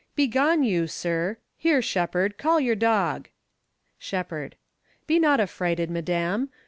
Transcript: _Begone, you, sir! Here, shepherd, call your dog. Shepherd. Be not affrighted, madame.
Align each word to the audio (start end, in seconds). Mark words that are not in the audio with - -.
_Begone, 0.15 0.63
you, 0.63 0.87
sir! 0.87 1.37
Here, 1.57 1.79
shepherd, 1.79 2.39
call 2.39 2.59
your 2.59 2.73
dog. 2.75 3.29
Shepherd. 3.99 4.55
Be 5.05 5.19
not 5.19 5.39
affrighted, 5.39 5.91
madame. 5.91 6.49